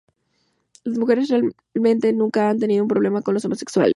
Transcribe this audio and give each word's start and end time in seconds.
Las 0.83 0.97
mujeres 0.97 1.29
realmente 1.29 2.11
nunca 2.11 2.49
han 2.49 2.57
tenido 2.57 2.83
un 2.83 2.87
problema 2.87 3.21
con 3.21 3.35
los 3.35 3.45
homosexuales. 3.45 3.89